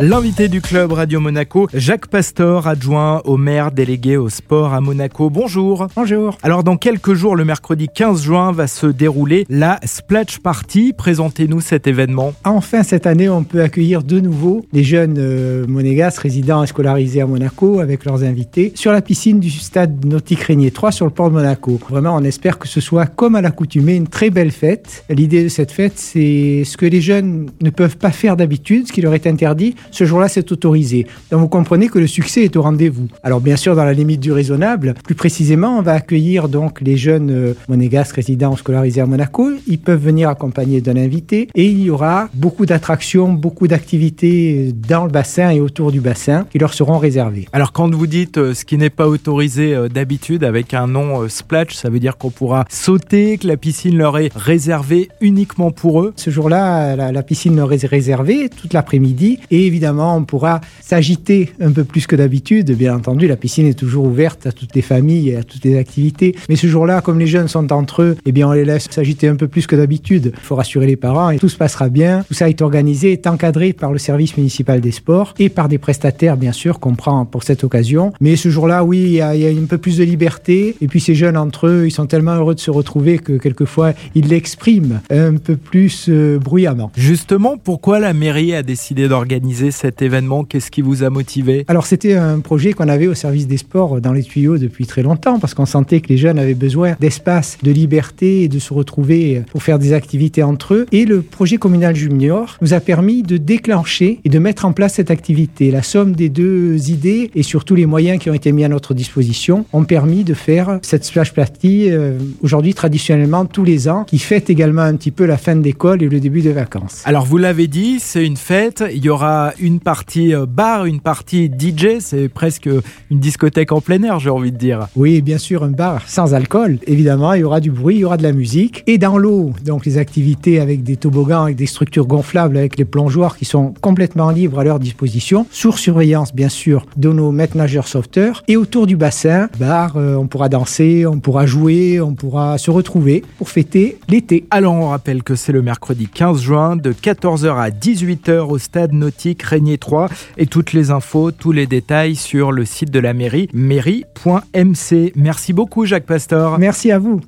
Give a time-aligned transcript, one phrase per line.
[0.00, 5.30] L'invité du club Radio Monaco, Jacques Pastor, adjoint au maire délégué au sport à Monaco.
[5.30, 5.86] Bonjour.
[5.94, 6.36] Bonjour.
[6.42, 10.94] Alors dans quelques jours, le mercredi 15 juin, va se dérouler la Splash Party.
[10.98, 12.32] Présentez-nous cet événement.
[12.42, 17.20] Enfin, cette année, on peut accueillir de nouveau les jeunes euh, monégasques résidents et scolarisés
[17.20, 21.12] à Monaco avec leurs invités sur la piscine du stade nautique Régnier 3 sur le
[21.12, 21.78] port de Monaco.
[21.88, 25.04] Vraiment, on espère que ce soit comme à l'accoutumée une très belle fête.
[25.08, 28.92] L'idée de cette fête, c'est ce que les jeunes ne peuvent pas faire d'habitude, ce
[28.92, 31.06] qui leur est interdit ce jour-là, c'est autorisé.
[31.30, 33.08] Donc vous comprenez que le succès est au rendez-vous.
[33.22, 36.96] Alors bien sûr, dans la limite du raisonnable, plus précisément, on va accueillir donc les
[36.96, 39.50] jeunes euh, monégasques résidents scolarisés à Monaco.
[39.66, 45.04] Ils peuvent venir accompagnés d'un invité et il y aura beaucoup d'attractions, beaucoup d'activités dans
[45.04, 47.46] le bassin et autour du bassin qui leur seront réservées.
[47.52, 51.28] Alors quand vous dites euh, ce qui n'est pas autorisé euh, d'habitude avec un nom
[51.28, 56.02] splash, ça veut dire qu'on pourra sauter, que la piscine leur est réservée uniquement pour
[56.02, 56.12] eux?
[56.16, 61.52] Ce jour-là, la, la piscine leur est réservée toute l'après-midi et évidemment, on pourra s'agiter
[61.60, 62.70] un peu plus que d'habitude.
[62.76, 65.76] Bien entendu, la piscine est toujours ouverte à toutes les familles et à toutes les
[65.76, 66.36] activités.
[66.48, 69.26] Mais ce jour-là, comme les jeunes sont entre eux, eh bien, on les laisse s'agiter
[69.26, 70.32] un peu plus que d'habitude.
[70.32, 72.22] Il faut rassurer les parents et tout se passera bien.
[72.28, 75.78] Tout ça est organisé, est encadré par le service municipal des sports et par des
[75.78, 78.12] prestataires, bien sûr, qu'on prend pour cette occasion.
[78.20, 80.76] Mais ce jour-là, oui, il y, a, un peu plus de liberté.
[80.80, 83.92] Et puis ces jeunes entre eux, ils sont tellement heureux de se retrouver que quelquefois,
[84.14, 86.92] ils l'expriment un peu plus euh, bruyamment.
[86.96, 90.44] Justement, pourquoi la mairie a décidé d'organiser cet événement?
[90.44, 91.64] Qu'est-ce qui vous a motivé?
[91.68, 95.02] Alors c'était un projet qu'on avait au service des sports dans les tuyaux depuis très
[95.02, 98.72] longtemps parce qu'on sentait que les jeunes avaient besoin d'espace, de liberté et de se
[98.72, 100.86] retrouver pour faire des activités entre eux.
[100.92, 104.94] Et le projet communal junior nous a permis de déclencher et de mettre en place
[104.94, 105.70] cette activité.
[105.70, 108.94] La somme des deux idées et surtout les moyens qui ont été mis à notre
[108.94, 114.18] disposition ont permis de faire cette splash party euh, aujourd'hui traditionnellement tous les ans qui
[114.18, 117.02] fête également un petit peu la fin d'école et le début des vacances.
[117.04, 121.00] Alors vous l'avez dit, c'est une fête, il y aura une partie euh, bar, une
[121.00, 122.68] partie DJ, c'est presque
[123.10, 124.88] une discothèque en plein air, j'ai envie de dire.
[124.96, 126.78] Oui, bien sûr, un bar sans alcool.
[126.86, 128.82] Évidemment, il y aura du bruit, il y aura de la musique.
[128.86, 132.84] Et dans l'eau, donc les activités avec des toboggans, avec des structures gonflables, avec les
[132.84, 137.56] plongeoires qui sont complètement libres à leur disposition, sous surveillance, bien sûr, de nos maîtres
[137.56, 138.42] nageurs sauveteurs.
[138.48, 142.70] Et autour du bassin, bar, euh, on pourra danser, on pourra jouer, on pourra se
[142.70, 144.46] retrouver pour fêter l'été.
[144.50, 148.92] Alors, on rappelle que c'est le mercredi 15 juin de 14h à 18h au stade
[148.92, 153.14] nautique Régnier 3 et toutes les infos, tous les détails sur le site de la
[153.14, 155.12] mairie, mairie.mc.
[155.16, 156.58] Merci beaucoup Jacques Pastor.
[156.58, 157.20] Merci à vous.